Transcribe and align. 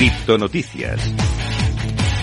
Criptonoticias. 0.00 0.98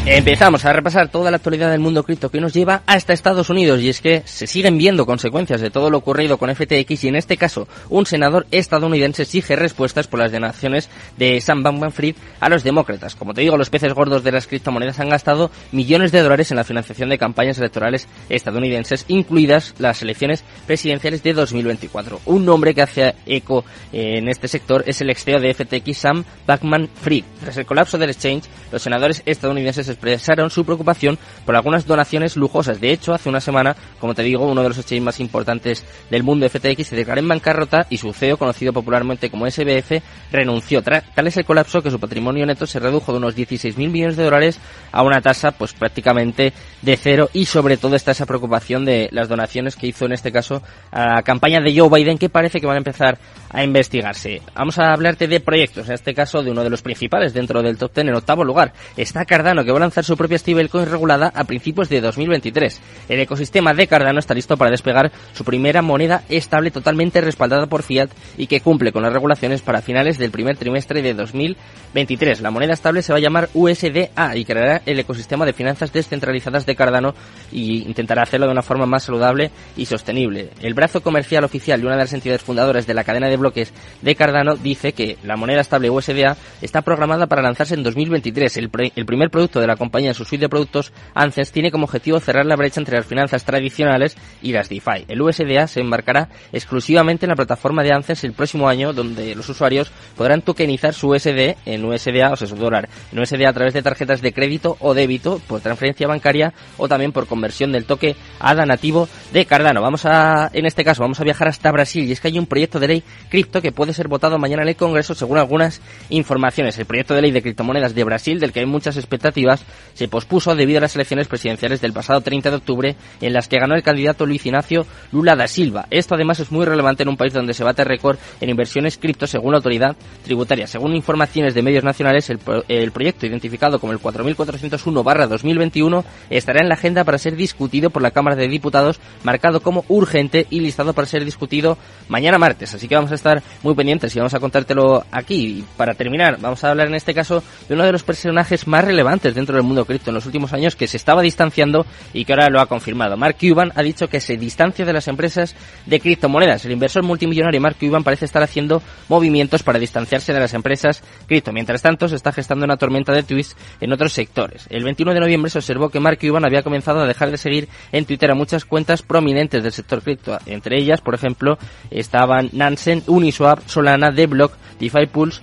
Empezamos 0.10 0.64
a 0.64 0.72
repasar 0.72 1.10
toda 1.10 1.32
la 1.32 1.36
actualidad 1.36 1.70
del 1.70 1.82
mundo 1.82 2.02
cripto 2.02 2.32
que 2.32 2.40
nos 2.40 2.54
lleva 2.54 2.82
hasta 2.86 3.12
Estados 3.12 3.50
Unidos 3.50 3.82
y 3.82 3.90
es 3.90 4.00
que 4.00 4.22
se 4.24 4.48
siguen 4.48 4.78
viendo 4.78 5.06
consecuencias 5.06 5.60
de 5.60 5.70
todo 5.70 5.90
lo 5.90 5.98
ocurrido 5.98 6.38
con 6.38 6.50
FTX 6.56 7.04
y 7.04 7.08
en 7.10 7.18
este 7.18 7.36
caso 7.36 7.68
un 7.90 8.06
senador 8.06 8.48
estadounidense 8.52 9.24
exige 9.24 9.58
respuestas 9.58 10.08
por 10.08 10.22
las 10.22 10.32
donaciones 10.32 10.90
de 11.18 11.42
Sam 11.42 11.62
Bankman-Fried 11.62 12.16
a 12.40 12.48
los 12.48 12.64
demócratas. 12.64 13.16
Como 13.16 13.34
te 13.34 13.42
digo, 13.42 13.58
los 13.58 13.70
peces 13.70 13.94
gordos 13.94 14.24
de 14.24 14.32
las 14.32 14.48
criptomonedas 14.48 14.98
han 15.02 15.10
gastado 15.10 15.52
millones 15.74 16.14
de 16.14 16.22
dólares 16.22 16.52
en 16.52 16.58
la 16.58 16.64
financiación 16.64 17.10
de 17.10 17.18
campañas 17.18 17.58
electorales 17.58 18.08
estadounidenses, 18.30 19.04
incluidas 19.10 19.76
las 19.78 20.02
elecciones 20.02 20.46
presidenciales 20.66 21.22
de 21.22 21.34
2024. 21.34 22.22
Un 22.28 22.46
nombre 22.46 22.74
que 22.74 22.82
hace 22.82 23.14
eco 23.26 23.66
en 23.92 24.30
este 24.30 24.48
sector 24.48 24.86
es 24.88 25.02
el 25.02 25.10
ex 25.10 25.26
CEO 25.26 25.42
de 25.42 25.54
FTX 25.54 25.98
Sam 25.98 26.24
Bankman-Fried. 26.48 27.26
Tras 27.42 27.58
el 27.58 27.66
colapso 27.66 27.98
del 27.98 28.12
exchange, 28.12 28.46
los 28.72 28.82
senadores 28.82 29.22
estadounidenses 29.26 29.97
expresaron 29.98 30.50
su 30.50 30.64
preocupación 30.64 31.18
por 31.46 31.56
algunas 31.56 31.86
donaciones 31.86 32.38
lujosas. 32.38 32.80
De 32.80 32.92
hecho, 32.92 33.14
hace 33.14 33.30
una 33.30 33.42
semana, 33.42 33.76
como 34.00 34.14
te 34.14 34.24
digo, 34.24 34.46
uno 34.46 34.62
de 34.62 34.70
los 34.70 34.78
exchanges 34.78 35.04
más 35.04 35.20
importantes 35.20 35.84
del 36.10 36.24
mundo, 36.24 36.48
FTX, 36.48 36.88
se 36.88 36.96
declaró 36.96 37.20
en 37.20 37.28
bancarrota 37.28 37.88
y 37.90 37.98
su 37.98 38.14
CEO, 38.14 38.38
conocido 38.38 38.74
popularmente 38.74 39.30
como 39.30 39.50
SBF, 39.50 40.02
renunció. 40.32 40.82
Tal 40.84 41.28
es 41.28 41.38
el 41.38 41.46
colapso 41.46 41.82
que 41.82 41.92
su 41.92 42.00
patrimonio 42.00 42.46
neto 42.46 42.68
se 42.68 42.80
redujo 42.80 43.12
de 43.12 43.18
unos 43.18 43.36
16.000 43.36 43.90
millones 43.90 44.18
de 44.18 44.24
dólares 44.24 44.60
a 44.92 45.04
una 45.04 45.22
tasa 45.22 45.52
pues 45.52 45.74
prácticamente 45.74 46.54
de 46.82 46.98
cero 46.98 47.30
y 47.34 47.46
sobre 47.46 47.78
todo 47.78 47.96
está 47.96 48.12
esa 48.12 48.26
preocupación 48.26 48.86
de 48.86 49.10
las 49.12 49.28
donaciones 49.28 49.76
que 49.76 49.88
hizo 49.88 50.06
en 50.06 50.14
este 50.14 50.32
caso 50.32 50.62
a 50.92 51.16
la 51.16 51.24
campaña 51.24 51.60
de 51.60 51.78
Joe 51.78 51.90
Biden 51.90 52.18
que 52.18 52.30
parece 52.30 52.60
que 52.60 52.68
van 52.68 52.76
a 52.76 52.80
empezar 52.80 53.18
a 53.50 53.64
investigarse. 53.64 54.42
Vamos 54.54 54.78
a 54.78 54.94
hablarte 54.94 55.28
de 55.28 55.40
proyectos, 55.40 55.88
en 55.88 55.96
este 55.96 56.14
caso 56.14 56.44
de 56.44 56.52
uno 56.52 56.64
de 56.64 56.70
los 56.70 56.82
principales 56.82 57.34
dentro 57.34 57.62
del 57.62 57.78
top 57.78 57.94
10 57.94 58.08
en 58.08 58.16
octavo 58.16 58.44
lugar. 58.44 58.74
Está 58.96 59.26
Cardano 59.26 59.64
que 59.64 59.72
va 59.72 59.78
lanzar 59.88 60.04
su 60.04 60.18
propia 60.18 60.38
stablecoin 60.38 60.86
regulada 60.86 61.32
a 61.34 61.46
principios 61.46 61.88
de 61.88 62.02
2023. 62.02 62.82
El 63.08 63.22
ecosistema 63.22 63.74
de 63.74 63.88
Cardano 63.88 64.20
está 64.20 64.34
listo 64.34 64.58
para 64.58 64.70
despegar 64.70 65.12
su 65.34 65.46
primera 65.46 65.82
moneda 65.82 66.24
estable 66.28 66.72
totalmente 66.72 67.22
respaldada 67.22 67.68
por 67.68 67.84
fiat 67.84 68.10
y 68.38 68.48
que 68.48 68.60
cumple 68.60 68.92
con 68.92 69.02
las 69.04 69.14
regulaciones 69.14 69.62
para 69.62 69.82
finales 69.82 70.18
del 70.18 70.32
primer 70.32 70.58
trimestre 70.58 71.02
de 71.02 71.14
2023. 71.14 72.42
La 72.42 72.52
moneda 72.52 72.74
estable 72.74 73.02
se 73.02 73.14
va 73.14 73.18
a 73.18 73.22
llamar 73.22 73.50
USDA 73.54 74.36
y 74.36 74.44
creará 74.44 74.82
el 74.86 75.00
ecosistema 75.00 75.46
de 75.46 75.54
finanzas 75.54 75.94
descentralizadas 75.94 76.66
de 76.66 76.76
Cardano 76.76 77.14
y 77.50 77.84
intentará 77.84 78.24
hacerlo 78.24 78.48
de 78.48 78.52
una 78.52 78.62
forma 78.62 78.86
más 78.86 79.04
saludable 79.04 79.52
y 79.78 79.86
sostenible. 79.86 80.50
El 80.62 80.74
brazo 80.74 81.02
comercial 81.02 81.46
oficial 81.46 81.80
y 81.80 81.86
una 81.86 81.96
de 81.96 82.04
las 82.04 82.14
entidades 82.14 82.42
fundadoras 82.42 82.86
de 82.86 82.94
la 82.94 83.06
cadena 83.06 83.30
de 83.30 83.38
bloques 83.38 83.72
de 84.02 84.16
Cardano 84.16 84.58
dice 84.58 84.92
que 84.92 85.18
la 85.24 85.38
moneda 85.38 85.62
estable 85.62 85.90
USDA 85.90 86.36
está 86.62 86.82
programada 86.82 87.28
para 87.28 87.42
lanzarse 87.42 87.76
en 87.76 87.84
2023. 87.84 88.58
El, 88.58 88.70
el 88.96 89.06
primer 89.06 89.30
producto 89.30 89.62
de 89.62 89.68
la 89.68 89.77
compañía 89.78 90.10
en 90.10 90.16
su 90.16 90.26
suite 90.26 90.46
de 90.46 90.50
productos 90.50 90.92
ANCES 91.14 91.52
tiene 91.52 91.72
como 91.72 91.86
objetivo 91.86 92.20
cerrar 92.20 92.46
la 92.46 92.56
brecha 92.56 92.80
entre 92.80 92.98
las 92.98 93.06
finanzas 93.06 93.44
tradicionales 93.44 94.18
y 94.42 94.52
las 94.52 94.70
DeFi. 94.70 95.06
El 95.08 95.22
USDA 95.22 95.68
se 95.68 95.80
embarcará 95.80 96.30
exclusivamente 96.52 97.26
en 97.26 97.30
la 97.30 97.36
plataforma 97.36 97.84
de 97.84 97.94
ANCES 97.94 98.24
el 98.24 98.34
próximo 98.34 98.68
año, 98.68 98.94
donde 98.94 99.36
los 99.36 99.48
usuarios 99.50 99.92
podrán 100.16 100.42
tokenizar 100.42 100.94
su 100.94 101.10
USD 101.10 101.56
en 101.66 101.86
USDA, 101.86 102.32
o 102.32 102.36
sea, 102.36 102.48
su 102.48 102.56
dólar, 102.56 102.90
en 103.12 103.20
USDA 103.20 103.50
a 103.50 103.54
través 103.54 103.74
de 103.74 103.82
tarjetas 103.82 104.22
de 104.22 104.34
crédito 104.34 104.78
o 104.80 104.94
débito 104.94 105.42
por 105.48 105.62
transferencia 105.62 106.08
bancaria 106.08 106.54
o 106.78 106.88
también 106.88 107.12
por 107.12 107.28
conversión 107.28 107.72
del 107.72 107.86
toque 107.86 108.16
ADA 108.40 108.66
nativo 108.66 109.08
de 109.32 109.46
Cardano. 109.46 109.82
Vamos 109.82 110.06
a, 110.06 110.50
en 110.54 110.66
este 110.66 110.84
caso, 110.84 111.02
vamos 111.02 111.20
a 111.20 111.24
viajar 111.24 111.48
hasta 111.48 111.72
Brasil 111.72 112.06
y 112.06 112.12
es 112.12 112.22
que 112.22 112.28
hay 112.28 112.40
un 112.40 112.46
proyecto 112.46 112.80
de 112.80 112.88
ley 112.88 113.04
cripto 113.30 113.62
que 113.62 113.72
puede 113.72 113.94
ser 113.94 114.08
votado 114.08 114.38
mañana 114.38 114.64
en 114.64 114.70
el 114.70 114.76
Congreso 114.76 115.16
según 115.16 115.38
algunas 115.38 115.82
informaciones. 116.10 116.78
El 116.78 116.86
proyecto 116.86 117.14
de 117.14 117.22
ley 117.22 117.32
de 117.32 117.42
criptomonedas 117.42 117.96
de 117.96 118.04
Brasil, 118.04 118.40
del 118.40 118.52
que 118.52 118.62
hay 118.62 118.66
muchas 118.66 118.98
expectativas, 118.98 119.64
se 119.94 120.08
pospuso 120.08 120.56
debido 120.56 120.78
a 120.78 120.82
las 120.82 120.96
elecciones 120.96 121.28
presidenciales 121.28 121.82
del 121.82 121.94
pasado 121.94 122.22
30 122.22 122.50
de 122.50 122.56
octubre 122.56 122.96
en 123.22 123.34
las 123.34 123.48
que 123.48 123.60
ganó 123.60 123.76
el 123.76 123.84
candidato 123.84 124.26
Luis 124.26 124.46
Ignacio 124.46 124.86
Lula 125.12 125.36
da 125.36 125.48
Silva. 125.48 125.88
Esto 125.90 126.16
además 126.16 126.40
es 126.40 126.52
muy 126.52 126.66
relevante 126.66 127.04
en 127.04 127.10
un 127.10 127.18
país 127.18 127.34
donde 127.34 127.54
se 127.54 127.64
bate 127.64 127.84
récord 127.84 128.18
en 128.40 128.50
inversiones 128.50 128.98
cripto 128.98 129.28
según 129.28 129.52
la 129.52 129.58
autoridad 129.58 129.96
tributaria. 130.24 130.68
Según 130.68 130.96
informaciones 130.96 131.54
de 131.54 131.62
medios 131.62 131.84
nacionales, 131.84 132.30
el, 132.30 132.40
el 132.68 132.92
proyecto 132.92 133.26
identificado 133.26 133.80
como 133.80 133.94
el 133.94 134.00
4401-2021 134.00 136.04
estará 136.30 136.62
en 136.62 136.70
la 136.70 136.76
agenda 136.76 137.04
para 137.04 137.18
ser 137.18 137.36
discutido 137.36 137.90
por 137.90 138.02
la 138.02 138.12
Cámara 138.12 138.36
de 138.36 138.48
Diputados, 138.48 139.00
marcado 139.24 139.62
como 139.62 139.86
urgente 139.88 140.48
y 140.50 140.60
listado 140.60 140.94
para 140.94 141.08
ser 141.08 141.26
discutido 141.26 141.78
mañana 142.08 142.38
martes. 142.38 142.74
Así 142.74 142.88
que 142.88 142.96
vamos 142.96 143.12
a 143.12 143.16
estar 143.16 143.42
muy 143.64 143.76
pendientes 143.76 144.16
y 144.16 144.20
vamos 144.20 144.34
a 144.34 144.40
contártelo 144.40 145.06
aquí. 145.12 145.60
Y 145.60 145.66
para 145.76 145.94
terminar, 145.94 146.38
vamos 146.40 146.64
a 146.64 146.72
hablar 146.72 146.88
en 146.88 146.96
este 146.96 147.14
caso 147.14 147.44
de 147.68 147.76
uno 147.76 147.84
de 147.84 147.92
los 147.92 148.04
personajes 148.04 148.68
más 148.68 148.84
relevantes 148.84 149.36
dentro 149.36 149.47
del 149.56 149.64
mundo 149.64 149.86
cripto 149.86 150.10
en 150.10 150.16
los 150.16 150.26
últimos 150.26 150.54
años 150.54 150.76
que 150.76 150.88
se 150.88 150.98
estaba 150.98 151.22
distanciando 151.22 151.86
y 152.14 152.26
que 152.26 152.34
ahora 152.34 152.50
lo 152.50 152.60
ha 152.60 152.66
confirmado. 152.66 153.18
Mark 153.18 153.38
Cuban 153.40 153.72
ha 153.76 153.82
dicho 153.82 154.08
que 154.08 154.20
se 154.20 154.38
distancia 154.38 154.86
de 154.86 154.94
las 154.94 155.08
empresas 155.08 155.56
de 155.86 156.00
criptomonedas. 156.00 156.66
El 156.66 156.72
inversor 156.72 157.04
multimillonario 157.04 157.62
Mark 157.62 157.78
Cuban 157.80 158.04
parece 158.04 158.26
estar 158.26 158.44
haciendo 158.44 158.82
movimientos 159.10 159.64
para 159.64 159.80
distanciarse 159.80 160.34
de 160.34 160.40
las 160.40 160.54
empresas 160.54 161.04
cripto. 161.28 161.52
Mientras 161.52 161.82
tanto, 161.82 162.08
se 162.08 162.16
está 162.16 162.32
gestando 162.32 162.66
una 162.66 162.78
tormenta 162.78 163.14
de 163.14 163.24
tweets 163.24 163.56
en 163.82 163.94
otros 163.94 164.14
sectores. 164.14 164.68
El 164.70 164.84
21 164.84 165.14
de 165.14 165.20
noviembre 165.20 165.50
se 165.50 165.60
observó 165.60 165.90
que 165.90 166.00
Mark 166.00 166.20
Cuban 166.20 166.46
había 166.46 166.64
comenzado 166.64 167.02
a 167.02 167.08
dejar 167.08 167.32
de 167.32 167.38
seguir 167.38 167.68
en 167.92 168.06
Twitter 168.06 168.32
a 168.32 168.36
muchas 168.36 168.66
cuentas 168.66 169.02
prominentes 169.02 169.64
del 169.64 169.72
sector 169.72 170.02
cripto. 170.02 170.38
Entre 170.46 170.80
ellas, 170.80 171.02
por 171.02 171.16
ejemplo, 171.16 171.58
estaban 171.92 172.50
Nansen, 172.54 173.04
Uniswap, 173.08 173.60
Solana, 173.68 174.12
Deblock, 174.12 174.54
DeFi 174.80 175.08
Pulse, 175.08 175.42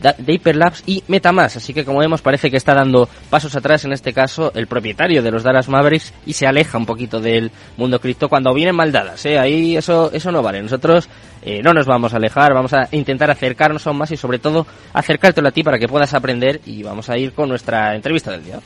de 0.00 0.32
Hyperlapse 0.32 0.82
y 0.86 1.04
Metamask. 1.08 1.58
Así 1.58 1.74
que 1.74 1.84
como 1.84 1.98
vemos 1.98 2.22
parece 2.22 2.50
que 2.50 2.56
está 2.56 2.74
dando 2.74 3.08
pasos 3.28 3.54
atrás 3.54 3.84
en 3.84 3.92
este 3.92 4.12
caso 4.12 4.52
el 4.54 4.66
propietario 4.66 5.22
de 5.22 5.30
los 5.30 5.42
Dallas 5.42 5.68
Mavericks 5.68 6.12
y 6.26 6.32
se 6.32 6.46
aleja 6.46 6.78
un 6.78 6.86
poquito 6.86 7.20
del 7.20 7.50
mundo 7.76 8.00
cripto 8.00 8.28
cuando 8.28 8.54
vienen 8.54 8.76
mal 8.76 8.92
dadas. 8.92 9.24
¿eh? 9.26 9.38
Ahí 9.38 9.76
eso, 9.76 10.10
eso 10.12 10.32
no 10.32 10.42
vale. 10.42 10.62
Nosotros 10.62 11.08
eh, 11.42 11.60
no 11.62 11.74
nos 11.74 11.86
vamos 11.86 12.12
a 12.12 12.16
alejar, 12.16 12.54
vamos 12.54 12.72
a 12.72 12.88
intentar 12.92 13.30
acercarnos 13.30 13.86
aún 13.86 13.98
más 13.98 14.10
y 14.10 14.16
sobre 14.16 14.38
todo 14.38 14.66
acercártelo 14.92 15.48
a 15.48 15.52
ti 15.52 15.62
para 15.62 15.78
que 15.78 15.88
puedas 15.88 16.14
aprender 16.14 16.60
y 16.66 16.82
vamos 16.82 17.08
a 17.10 17.18
ir 17.18 17.32
con 17.32 17.48
nuestra 17.48 17.94
entrevista 17.94 18.30
del 18.32 18.44
día. 18.44 18.60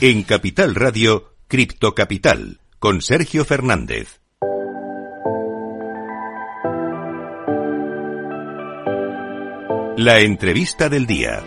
En 0.00 0.22
Capital 0.24 0.74
Radio, 0.74 1.34
Cripto 1.48 1.94
Capital, 1.94 2.60
con 2.78 3.00
Sergio 3.00 3.44
Fernández. 3.44 4.23
La 9.96 10.18
entrevista 10.18 10.88
del 10.88 11.06
día. 11.06 11.40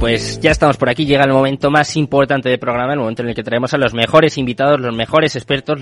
Pues 0.00 0.40
ya 0.40 0.50
estamos 0.50 0.76
por 0.76 0.90
aquí, 0.90 1.06
llega 1.06 1.24
el 1.24 1.32
momento 1.32 1.70
más 1.70 1.96
importante 1.96 2.48
del 2.48 2.58
programa, 2.58 2.92
el 2.92 2.98
momento 2.98 3.22
en 3.22 3.28
el 3.28 3.34
que 3.34 3.42
traemos 3.42 3.72
a 3.72 3.78
los 3.78 3.94
mejores 3.94 4.38
invitados, 4.38 4.80
los 4.80 4.94
mejores 4.94 5.36
expertos, 5.36 5.74